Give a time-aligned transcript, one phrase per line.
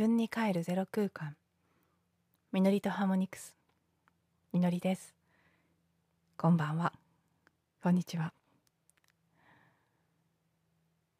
[0.00, 1.36] 分に帰るゼロ空間。
[2.52, 3.54] みのりとハーモニクス。
[4.50, 5.14] みのりです。
[6.38, 6.94] こんばんは。
[7.82, 8.32] こんにちは。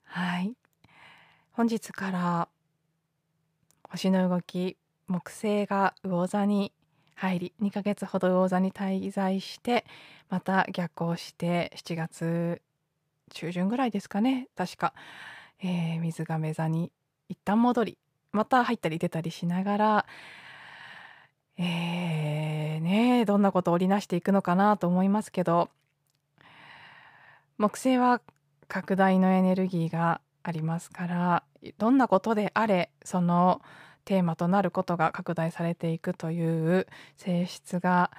[0.05, 0.55] はい。
[1.53, 2.49] 本日から
[3.90, 4.79] 星の動き
[5.09, 6.73] 木星が魚座に
[7.15, 9.85] 入り2ヶ月ほど魚座に滞在して
[10.31, 12.62] また逆行して7月
[13.35, 14.49] 中旬ぐらいですかね。
[14.57, 14.95] 確か、
[15.62, 16.90] えー、水亀座に
[17.29, 17.99] 一旦戻り
[18.32, 20.07] また入ったり出たりしながら、
[21.58, 25.68] えー、ねどんなことを織りなしていくのかなと思いますけど
[27.58, 28.20] 木星は
[28.68, 31.43] 拡大のエネルギーがありますから
[31.76, 33.61] どんなことであれその
[34.05, 38.11] テーマとなることが拡大されていくという性質が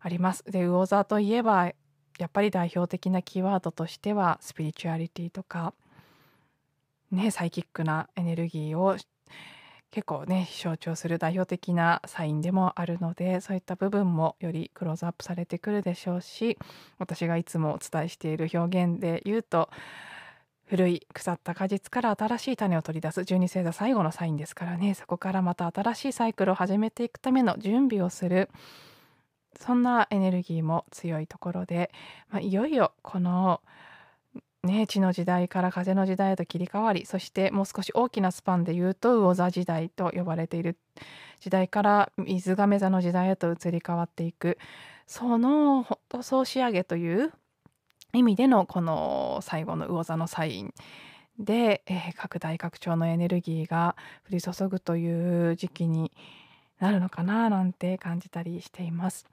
[0.00, 0.44] あります。
[0.44, 1.72] で魚座といえば
[2.18, 5.72] やっぱり代表的なキーワードとしてはスピリチュアリティとか
[7.12, 8.96] ねサイキックなエネルギーを
[9.90, 16.58] 結構ね象徴する代表的なサインでもあるのでそういった部分もよりクローズアップされてくるでしょうし
[16.98, 19.70] 私がいつもお伝えしている表現で言うと
[20.66, 28.50] 古い腐った果実から新しい種を取り出す12星座最後のサインですからねそこからまた新しいサイクルを始めていくための準備をする。
[29.58, 31.90] そんなエネルギーも強いところで、
[32.30, 33.60] まあ、いよいよこの
[34.64, 40.76] ね、地の時代から風の時代へと切り替わりそしてもう少し大きなスパンで言うと魚座時代と呼ばれている
[41.38, 44.58] 時代から水亀座の時代へと移り変わっていく
[45.06, 45.86] その
[46.22, 47.32] 総仕上げという
[48.12, 50.74] 意味でのこの最後の魚座のサイン
[51.38, 53.94] で、えー、拡大拡張のエネルギーが
[54.28, 56.10] 降り注ぐという時期に
[56.80, 59.26] なるのかななんて感じたりしています。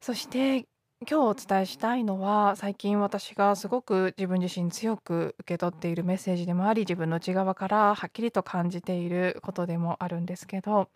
[0.00, 0.66] そして
[1.02, 10.88] 今日お伝えしたいのは最近私がすごく自分自身強く受け取っているメッセージでもあり自分の内側からはっきりと感じていることでもあるんですけど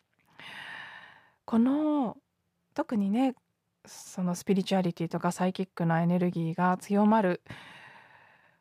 [1.44, 2.16] この
[2.72, 3.34] 特にね
[3.84, 7.42] そのスピリチュアリティとかサイキックなエネルギーが強まる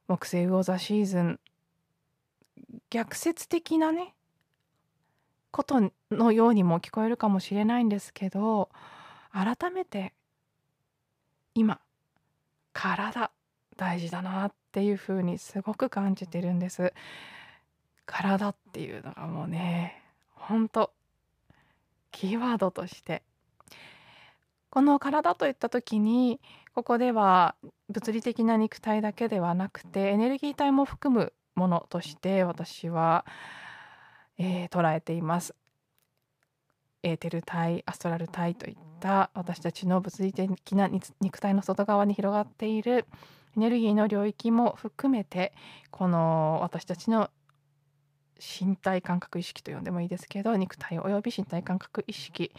[0.10, 1.40] 木星魚座シーズン
[2.90, 4.14] 逆説的なね
[5.52, 8.70] ことのようにも聞こえるかもしれないんですけど
[9.32, 10.14] 改めて
[11.56, 11.80] 今
[12.74, 13.32] 体
[13.78, 16.94] 大事だなっていう風にすごく感じてるんです。
[18.06, 20.02] 体っていうのがもうね
[20.34, 20.92] ほんと
[22.12, 23.24] キーワードとして。
[24.72, 26.40] この体といった時に
[26.76, 27.56] ここでは
[27.90, 33.26] 物理的な肉体だけではなくてエネルギー体も含むものとして私は、
[34.38, 35.56] えー、捉えています。
[37.04, 43.06] エーテル体アストラル体といった私たちの物理的な肉体の外側に広がっている
[43.56, 45.54] エネルギーの領域も含めて
[45.92, 47.30] この私たちの
[48.40, 52.52] 身体感覚意識と呼んでもいいですけど肉体および身体感覚意識。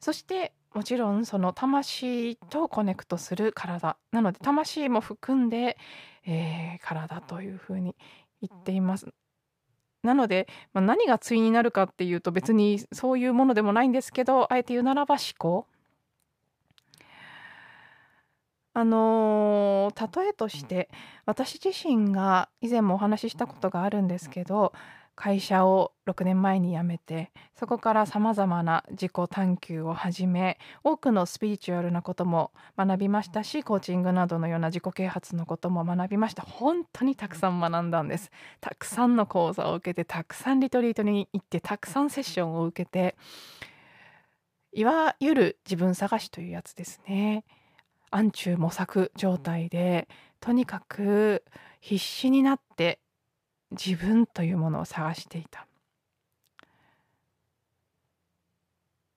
[0.00, 3.96] そしてもちろんその魂とコネクトする体。
[4.10, 5.76] なので魂も含んで、
[6.26, 7.94] えー、体というふうに
[8.40, 9.12] 言っています。
[10.02, 15.66] なので、まあ、何が対になるかっていうと別にそういうものでもないんですけどあえて言うならば思考。
[18.74, 20.88] あのー、例えとして
[21.26, 24.72] 私自身が以前もお話ししたことがあるんですけど
[25.14, 36.42] 会社を6年前に辞めてそこからさまざまな自己探求を始め多くのスピリチュアルなことも学びましたしコーチングなどのような自己啓発のことも学びました。
[36.42, 38.30] 本当にたくさん学んだんです。
[38.60, 43.16] たくさんの講座を受けてたくさんリトリートに行ってたくさんセッションを受けて
[44.72, 47.44] いわゆる自分探しというやつですね。
[48.10, 50.08] 暗中模索状態で
[50.40, 51.44] とにかく
[51.80, 52.98] 必死になって
[53.72, 55.66] 自分というものを探していた。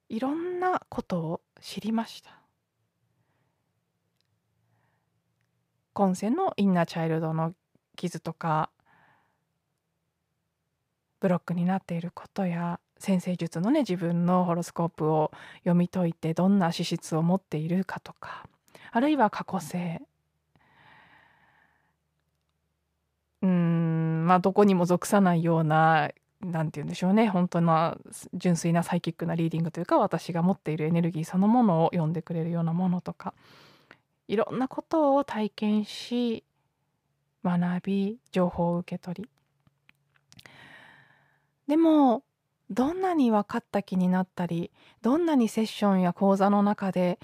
[0.09, 2.41] いろんなことを知りました。
[5.93, 7.53] 今世のインナーチャイルドの
[7.95, 8.69] 傷とか
[11.21, 18.45] ブロックになっていることや先生術のね自分のホロスコープを読み解いてどんな資質を持っているかとか
[18.91, 20.01] あるいは過去性。
[23.41, 24.04] うん。
[24.25, 26.11] まあどこにも属さないような
[26.41, 27.27] 何て言うんでしょうね。
[27.27, 27.97] 本当の
[28.33, 33.33] 純粋なサイキックなリーディングというか私が持っているエネルギーそのものを読んでくれるようなものとか
[34.27, 36.43] いろんなことを体験し
[37.43, 39.29] 学び情報を受け取り。
[41.67, 42.23] でも
[42.69, 47.19] どんなに分かった気になったりどんなにセッションや講座の中で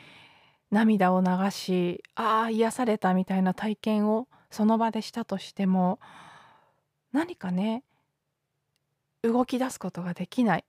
[0.71, 6.00] 涙を流しああ癒されたみたいな体験をその場でしたとしても
[7.12, 7.84] 何かね
[9.24, 10.66] 動き出すことができない。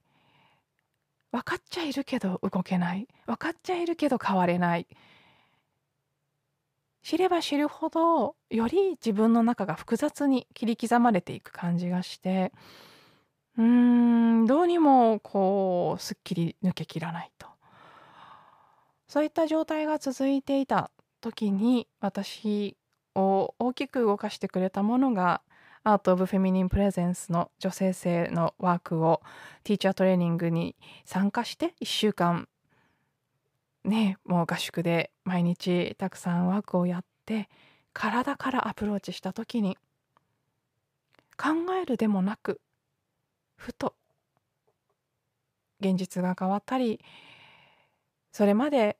[1.31, 3.09] 分かっちゃいるけど動けない。
[3.27, 4.87] 分かっちゃいるけど変われない。
[7.03, 12.53] 知れば知るほどより自分の中が複雑に切り刻まれていく感じがして。
[13.57, 17.49] うーんどうにもこうすっきり抜けきらないと。
[19.09, 20.91] そういった状態が続いていた
[21.21, 22.77] 時に私
[23.15, 25.43] を大きく動かしてくれたものが
[25.85, 29.21] アート・オブ・フェミニン・プレゼンスの女性性のワークを
[29.65, 32.49] ティーチャートレーニングに参加して1週間
[33.85, 37.49] ねもう合宿で毎日たくさんワークをやって
[37.93, 39.77] 体からアプローチした時に
[41.37, 41.49] 考
[41.83, 42.61] えるでもなく
[43.57, 43.95] ふと
[45.81, 47.01] 現実が変わったり
[48.31, 48.99] それまで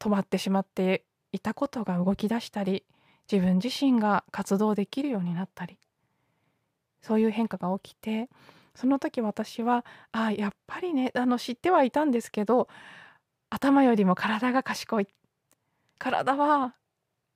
[0.00, 2.84] 止まってしまっていたことが動き出したり
[3.30, 5.78] 自分自身が活動できるようになったり
[7.02, 8.28] そういう変化が起きて
[8.74, 12.68] その時私はあやっぱりねあの知ってはいたんですけど
[13.50, 15.08] 頭よりも体が賢い。
[15.98, 16.74] 体は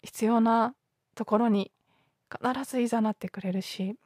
[0.03, 0.75] 必要な
[1.15, 1.73] ところに
[2.31, 3.97] 必ずいざなってくれるし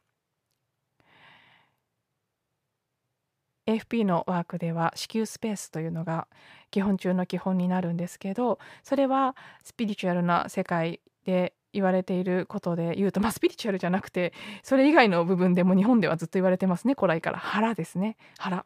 [3.67, 6.27] AFP のワークでは子宮スペースというのが
[6.71, 14.33] 基本中の基本になるんですけどそれはスピリチュアルな世界で言われていることで言うとまあスピリチュアルじゃなくて
[14.63, 16.95] それ以外の部分でも日本ではずっと言われてますね。
[16.95, 17.39] 古来から。
[17.39, 18.17] 腹ですね。
[18.39, 18.65] 腹。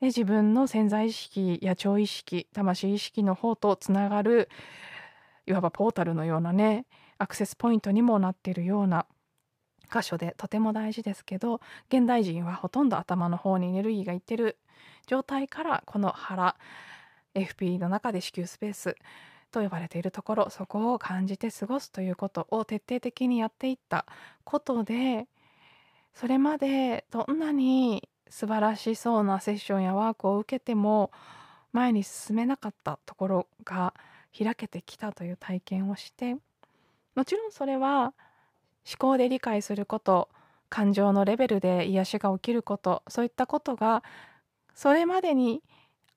[0.00, 4.48] で自分の潜在意識や超意識魂意識の方とつながる
[5.46, 6.86] いわばポータルのようなね
[7.18, 9.06] アクセスポイントにもなっているような
[9.92, 14.58] 箇所でとても大事ですけど現代人はほとんど頭の方にエネルギーがいってる
[15.06, 16.56] 状態からこの腹
[17.34, 18.96] FP の中で子宮スペース
[19.50, 24.06] と呼ばれているところそこを感じて過ごすということを徹底的にやっていった
[24.44, 25.26] ことで
[26.14, 31.10] それまでどんなに素晴らしそうなセッションやワークを受けても
[31.72, 33.94] 前に進めなかったところが
[34.36, 36.36] 開けてきたという体験をして
[37.14, 38.14] もちろんそれは
[38.86, 40.28] 思考で理解すること
[40.68, 44.02] 感情のレベルで癒しが起きることそういったことが
[44.74, 45.62] それまでに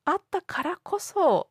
[0.04, 1.49] あったからこそ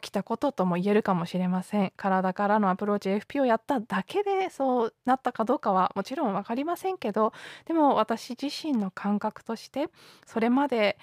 [0.00, 1.92] 起きたこととも言えるかもしれません。
[1.96, 7.32] 体からのアプローチ FP をやっただけでそうなったかどうかはもちろん分かりませんけど
[7.66, 9.88] でも私自身の感覚として
[10.26, 10.98] それまで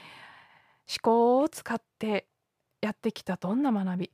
[0.89, 2.27] 思考を使って
[2.81, 4.11] やってきたどんな学び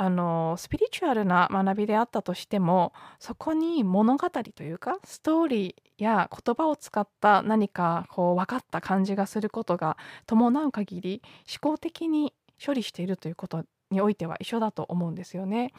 [0.00, 9.96] あのスピリチュアルな学びであったとしてもそこに物語というかストーリーや言葉を使った何かこう分かった感じがすることが
[10.26, 11.22] 伴う限り
[11.62, 12.32] 思考的に
[12.64, 15.72] 処理しているということにおいては一緒だと思うんですよね。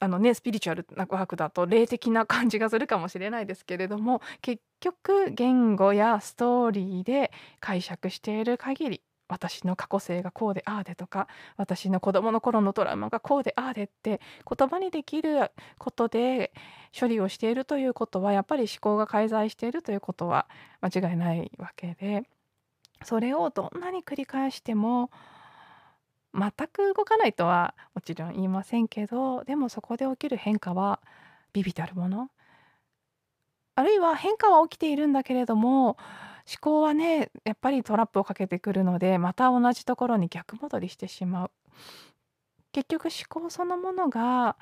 [0.00, 16.52] あのねスピリチュアルなワークだと霊的な感じがするかもしれないですけれども結局言語やストーリーで解釈している限り私の過去性がこうでああでとか私の子供の頃のトラウマがこうでああでって言葉にできることで
[16.98, 20.46] 処理をしているということはやっぱり思考が介在しているということは
[20.82, 22.24] 間違いないわけで
[23.02, 25.10] それをどんなに繰り返しても
[26.34, 31.00] 全く動かないとはもちろん言いませんけどでもそこで起きる変化は
[31.52, 32.30] ビビたるもの。
[33.76, 35.96] あるいは変化は起きているんだけれども思
[36.60, 41.50] 考はねやっぱりトラップをかけてくるのでまた同じところに逆戻りしてしまう。
[42.72, 44.56] 結局思考そのものが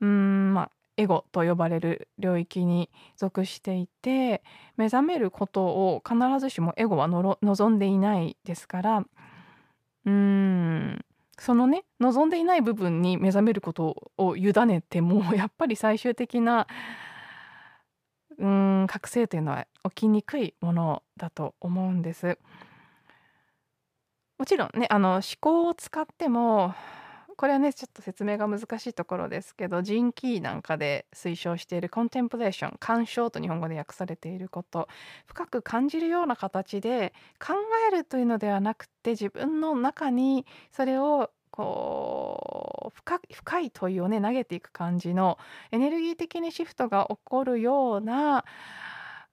[0.00, 4.42] うーんまあエゴと呼ばれる領域に属していて
[4.76, 9.04] 目覚めることを必ずしもエゴは望んでいないですから
[10.06, 11.04] うーん
[11.38, 16.66] そのね望んでいない部分に目覚めることを委ねてもやっぱり最終的な
[18.38, 22.38] うん覚醒というのは起きにくいものだと思うんです。
[24.38, 26.74] もちろんねあの思考を使っても
[27.36, 34.88] これはねちょっと説明が難しいところですけどジン・キーなんかで推奨しているコンテンプレーション鑑賞と日本語で訳されていること。
[35.26, 37.12] 深く感じるような形で
[37.44, 37.54] 考
[37.88, 45.38] えるというのではなくて自分の中にそれをこう深深い問いをね投げていく感じの
[45.70, 48.44] エネルギー的にシフトが起こるような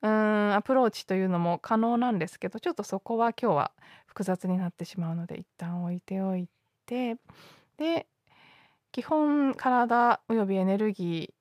[0.02, 3.72] うんアプローチというのも可能なんですけどちょっとそこは今日は
[4.06, 6.48] 複雑になってしまうので一旦置いておい
[6.86, 7.18] て。
[7.82, 8.08] で
[8.92, 11.34] 基本体およびエネルギ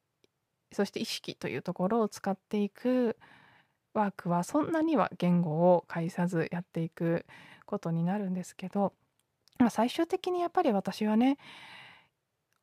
[0.73, 3.17] ーそして意識というところを使っていく
[3.93, 7.27] ワークはそんなには言語を介さずやっていく
[7.67, 8.93] ことになるんですけど
[9.61, 11.37] まあ、最終的にやっぱり私はね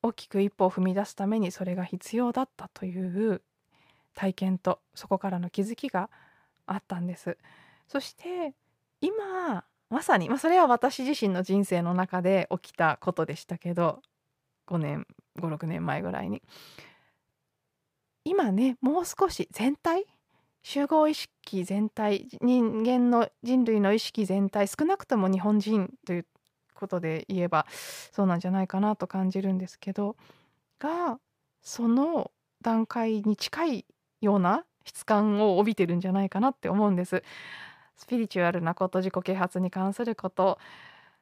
[0.01, 3.41] 大きく一歩を踏み出すためにそれが必要だったという
[4.15, 6.09] 体験とそこからの気づきが
[6.65, 7.37] あったんです。
[7.87, 8.53] そして
[8.99, 14.01] 今まさに、まあ、それは私自身の人生の中で起きたことでしたけど
[14.67, 15.07] 5年
[15.39, 16.41] 56年前ぐらいに
[18.25, 20.05] 今ねもう少し全体
[20.63, 26.25] 集合意識全体人間の人類の意識全体少なくとも日本人という
[26.73, 27.65] ことで言えば
[28.11, 30.17] そうなんじゃないかなと感じるんですけど
[30.79, 31.19] が
[31.61, 33.85] その段階に近い
[34.21, 37.23] ような質感を帯びてるんじゃないかなって思うんです。
[37.97, 40.59] スピリチュアルなこと自己啓発に関すること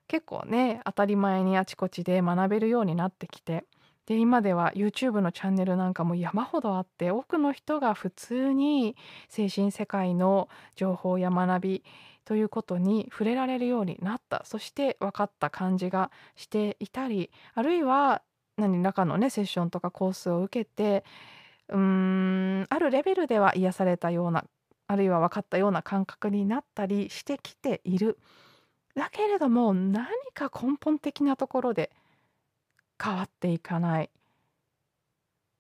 [0.08, 3.66] 結構ね当たり前にあちこちで学べるようになってきて
[4.06, 8.96] で今では YouTube のチャンネルなんかも山ほどあって多くの人が普通に
[9.30, 11.84] 精神世界の情報や学び
[12.24, 14.44] ということに触れられるようになった。
[14.46, 18.22] そして分かった感じがしていたりあるいは
[18.58, 21.04] 何らかのねセッションとかコースを受けて
[21.70, 24.46] うーんあるレベルでは癒されたような
[24.88, 28.18] あるいは分かったような感覚になったりしてきている。
[28.96, 31.92] だけれども何か根本的なところで
[33.04, 34.10] 変わっていかない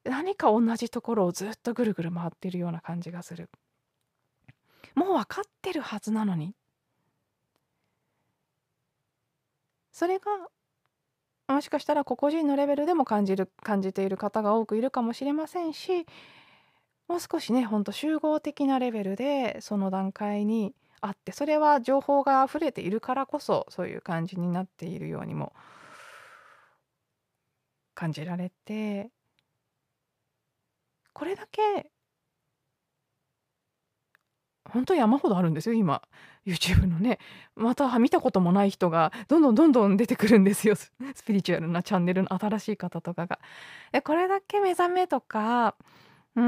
[0.06, 3.50] 何か同じところをずっとぐるぐる回っているような感じがする。
[4.96, 6.56] もう分かってるはずなのに
[9.92, 10.26] それが
[11.48, 16.06] もしかしたら個々人のレベルでも感じる感じている方が多くいるかもしれませんし
[17.08, 25.54] もう少しねほんと集合的なレベルでその段階にあってそれは情報が溢れているからこそそういう感じになっているようにも
[27.94, 29.10] 感じられて。
[31.16, 31.90] これだけ
[34.70, 36.02] 本当山ほどあるんですよ今。
[36.46, 37.20] YouTube のね。
[37.56, 40.76] また見たこともない人がどんどんどんどん出てくるんですよ。
[40.76, 40.92] ス
[41.26, 43.40] ピリチュアルなチャンネルの新しい方とかが。
[43.94, 45.76] でこれだけ目覚めとか
[46.36, 46.46] うん。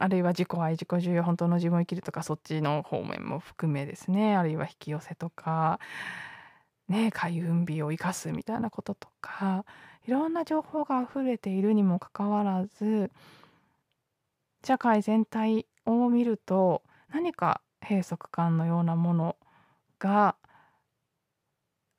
[0.00, 4.36] あるいは自己愛自己重要本当の自分を生きるとかそっちの方面も含めですね。
[4.36, 5.78] あるいは引き寄せとか
[6.88, 9.64] ね開運日を生かすみたいなこととか
[10.06, 13.10] いろんな情報が溢れているにもかかわらず
[14.64, 19.36] 社会全体を見ると何か閉塞感のようなもの
[19.98, 20.36] が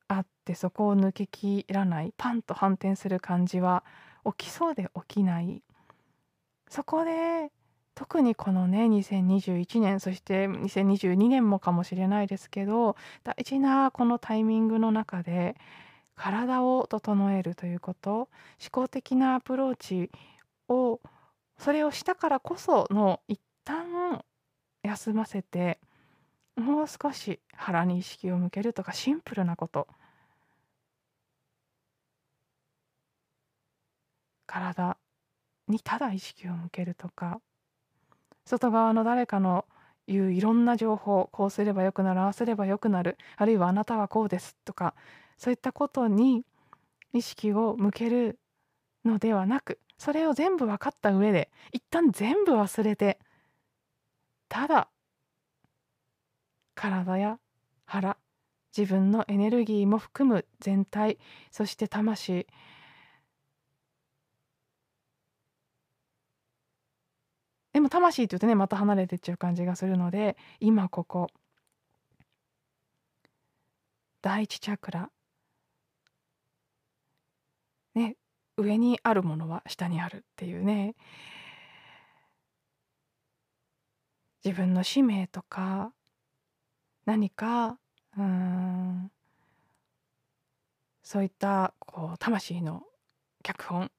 [0.07, 3.83] あってそこを抜けきらないパンと反転する感じは
[4.37, 5.63] 起きそうで起きない
[6.71, 7.51] そこで
[7.95, 15.57] 特にこのね2021年そして2022年もかもしれないですけど大事なこのタイミングの中で
[16.15, 18.29] 体を整えるということ思
[18.71, 20.11] 考的なアプローチ
[20.69, 21.01] を
[21.57, 24.23] それをしたからこその一旦
[24.83, 25.77] 休ませて
[26.55, 29.87] もう少し腹に意識を向けるとかシンプルなこと。
[34.47, 34.97] 体
[35.71, 37.41] にただ意識を向けるとか
[38.45, 39.65] 外側の誰かの
[40.07, 44.93] 言ういろんな情報こうすればよくなるああすればよくなるあるいはあなたはこうですとか
[45.37, 46.43] そういったことに
[47.13, 48.39] 意識を向ける
[49.05, 53.19] のではなくそれを全部分かった上で一旦全部忘れて
[54.49, 54.89] ただ
[56.75, 57.39] 体や
[57.85, 58.17] 腹
[58.75, 61.17] 自分のエネルギーも含む全体
[61.51, 62.47] そして魂
[67.73, 71.29] でも魂って言うとねまた離れてっちゃう感じがするので今ここ
[74.21, 75.09] 第一チャクラ
[77.95, 78.15] ね
[78.57, 80.95] 上にあるものは下にあるっていうね。
[84.43, 85.93] 自分の使命とか
[87.05, 87.77] 何か
[88.17, 89.11] うん
[91.03, 92.83] そういったこう魂の
[93.43, 93.91] 脚本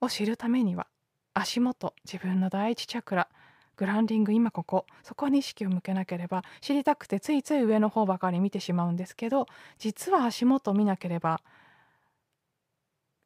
[0.00, 0.86] を知るためには
[1.34, 3.28] 足元自分の第一チャクラ
[3.76, 9.46] グランディング今ここそこに意識を向けなければ知りたくてついつい上の方ばかり見てしまうんですけど
[9.78, 11.40] 実は足元を見なければ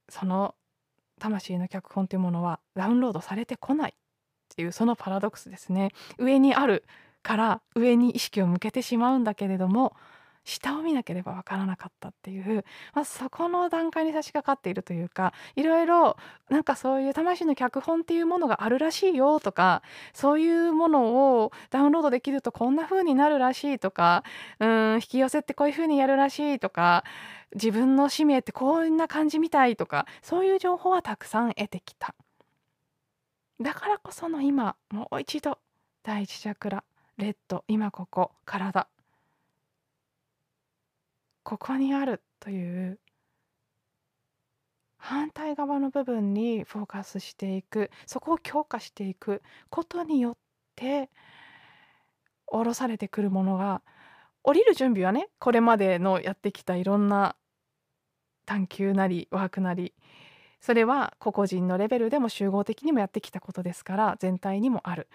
[0.08, 0.54] その
[1.20, 3.94] 魂の脚本というものはダウンロードされてこないっ
[4.56, 5.90] ていうそのパラドックスですね。
[6.16, 6.84] 上にある
[7.22, 9.94] から上に意識を向けてしまうんだけれども
[10.48, 12.64] 下を見なければわからなかったっていう、
[12.94, 16.16] まあ、そこの段階に差し掛かっているというかいろいろ
[16.48, 19.82] なんかそういう魂の脚本っていうものがあるらしいよとか
[20.14, 24.24] そういうものをダウンロードできるとこんな風になるらしいとか
[24.58, 27.04] うん引き寄せってこういう風にやるらしいとか
[27.54, 32.14] 自分の使命ってこんな感じみたいとかそういう情報はたくさん得てきた。
[33.60, 35.58] だからこその今もう一度
[36.04, 36.84] 第一チャクラ
[37.18, 38.88] レッド今ここ体
[41.48, 42.98] ここにあるという
[44.98, 49.40] 反対側の部分にフォーカスしていくそこを強化していく
[49.70, 50.36] ことによっ
[50.76, 51.08] て
[52.44, 53.80] 下ろされてくるものが
[54.42, 57.34] 降りる準備はねこれまでのやってきたいろんな
[58.44, 59.94] 探求なりワークなり
[60.60, 65.08] それは個々人のレベルでも集合的にもやってきたことですから全体にもある。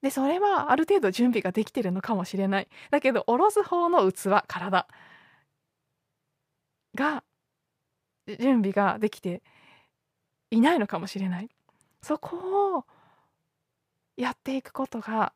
[0.00, 2.68] でそれはある程度準備ができてるのかもしれない。
[2.90, 4.86] だけど下ろす方の器体
[6.94, 7.24] が
[8.26, 9.42] 準備ができて
[10.50, 11.48] いないのかもしれない。
[12.02, 12.84] そこを
[14.16, 15.32] やっていくことが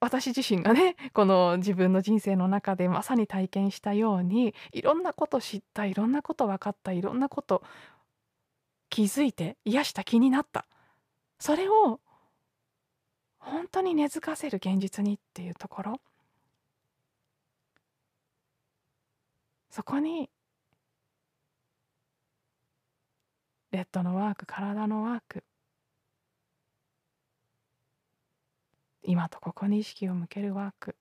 [0.00, 7.62] 私自身がねこの自分の人生の中でまさに体験したようにいろんなこと知ったいろんなこと分かったいろんなこと
[8.90, 10.66] 気づいて癒した気になった
[11.40, 12.00] それを
[13.38, 16.00] 本当に根付かせる現実にっていうところ
[19.70, 20.30] そこに
[23.70, 25.44] レッドのワーク体のワーク。
[29.02, 30.96] 今とここに意識を向けるワーク。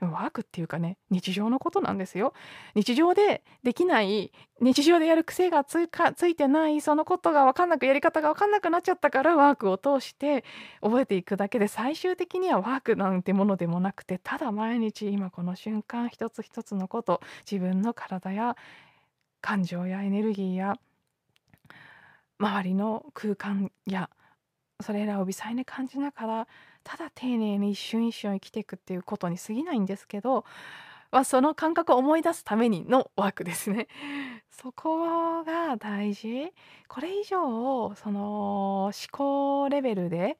[0.00, 2.32] ワークっていうかね日常のことなんですよ。
[2.74, 10.44] 日常でできない日常でやる癖がつかついてないそのことが分かんなくやり方が分かんなくなっちゃったからワークを通して
[10.80, 18.56] 覚えていくだけで最終的にはワークなんてものでもなくてただ毎日今この瞬間一つ一つのこと自分の体や
[19.42, 20.78] 感情やエネルギーや
[22.40, 24.08] 周りの空間や
[24.80, 26.48] それらを微細に感じながら
[26.82, 30.46] ただ丁寧に一瞬一瞬生きていくっていうことに過ぎないんですけど、
[31.12, 33.88] まあ、その感覚を思い出すためにのワークですね。
[34.50, 36.52] そこが大事
[36.88, 40.38] これ以上その思考レベルで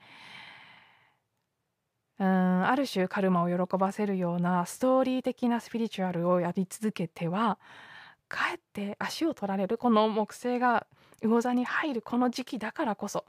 [2.19, 7.59] うんある種カルマを喜ばせるようなストーリー的なスピリチュアルをやり続けては
[8.29, 10.87] かえって足を取られるこの木星が
[11.23, 13.25] 魚座に入るこの時期だからこそ。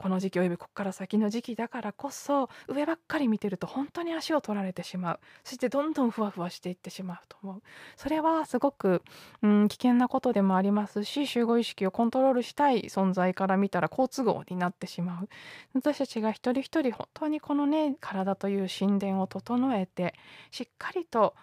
[0.00, 5.20] この時期およびここから先の時期だからこそ上ばっかり見てると本当に足を取られてしまう。
[5.44, 7.62] そしてどんどんふわふわしていってしまうと思う。
[7.96, 9.02] それはすごく、
[9.42, 15.28] うん、危険なことでもありますし集合意識をコントロールしたい存在から見たら好都合になってしまう。
[15.74, 20.14] 私たちが一人一人本当にこのね体という神殿を整えて
[20.50, 21.34] しっかりと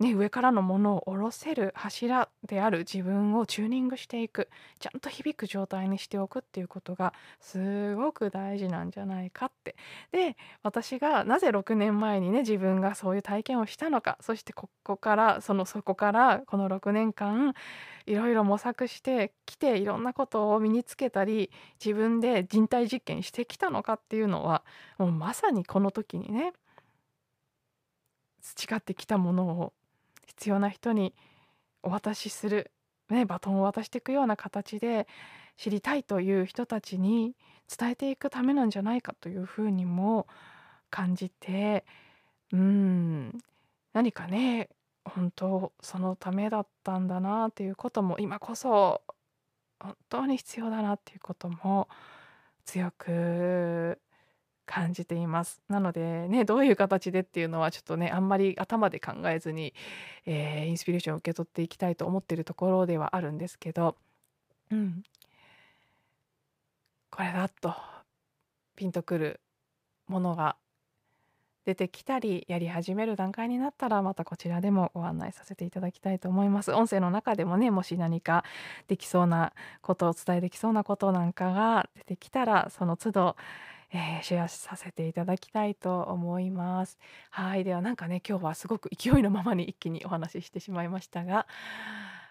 [0.00, 4.48] ね、上からのものを下ろせる柱である自分をチューニングしていく
[4.80, 9.76] ちゃんと響く状態にしておくっていうことがすごく大事なんじゃないかって。
[10.10, 17.54] で私がなぜ6年前にね自分がそういう体験をしたのかそしてここからそのそこからこの6年間
[18.06, 21.50] いろいろ模索してきていろんなことを身につけたり
[21.84, 24.64] 自分で人体実験してきたのかっていうのは
[24.98, 26.52] もうまさにこの時にね
[28.42, 29.72] 培ってきたものを
[30.26, 31.14] 必要な人に
[31.82, 32.70] お渡しする、
[33.10, 35.06] ね、バトンを渡していくような形で
[35.56, 37.34] 知りたいという人たちに
[37.76, 40.26] 伝えていくためなんじゃないかというふうにも
[40.90, 41.84] 感じて
[42.52, 43.38] うん
[43.92, 44.68] 何かね
[45.04, 49.02] 本当そのためだったんだなっていうことも今こそ
[49.80, 51.88] 本当に必要だなっていうことも
[52.64, 53.98] 強く
[54.66, 55.60] 感じています。
[55.68, 59.74] なのでねどういう形でっていうのはちょっとねあんまり頭で考えずに、
[60.26, 63.96] えー、インスピレーションを受け取っていきたいと思っているところではあるんですけど、
[64.70, 65.02] うん、
[67.10, 67.74] これだと
[68.76, 69.40] ピンとくる
[70.08, 70.56] ものが
[71.64, 76.72] 出てきたりやり始める段階になったらまたこちらでもご案内させていただきたいと思います。
[76.72, 78.44] 音声の中でもねもし何か
[78.86, 83.36] できそうなことをお伝えできそうなことなんかが出てきたらその都度
[83.92, 86.98] えー、シェアさせていただきたいと思います。
[87.30, 91.46] はいではなんかね今日はすごく勢いのままに一気にお話ししてしまいましたが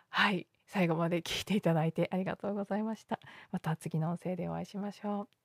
[0.09, 3.19] はい最後まで聞いていただいてありがとうございました。
[3.51, 5.42] また次の音声でお会いしましょう。